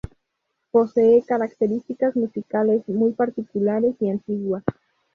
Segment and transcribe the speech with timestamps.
[0.71, 4.63] Posee características musicales muy particulares y antiguas.